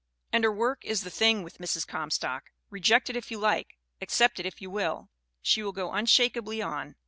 And 0.33 0.43
her 0.43 0.51
work 0.51 0.83
is 0.83 1.01
the 1.01 1.11
thing 1.11 1.43
with 1.43 1.59
Mrs. 1.59 1.85
Comstock. 1.85 2.49
Reject 2.71 3.11
it 3.11 3.15
if 3.15 3.29
you 3.29 3.37
like, 3.37 3.77
ac 4.01 4.09
cept 4.15 4.39
it 4.39 4.47
if 4.47 4.59
you 4.59 4.71
will; 4.71 5.11
she 5.43 5.61
will 5.61 5.73
go 5.73 5.91
unshakeably 5.91 6.59
on. 6.59 6.95